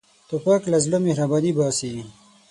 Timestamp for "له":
0.71-0.77